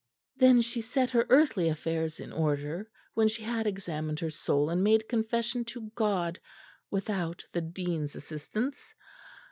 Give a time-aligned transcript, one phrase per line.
[0.35, 4.83] "Then she set her earthly affairs in order when she had examined her soul and
[4.83, 6.39] made confession to God
[6.89, 8.95] without the Dean's assistance.